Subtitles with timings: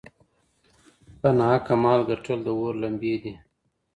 [1.19, 3.33] په ناحقه مال ګټل د اور لمبې دي.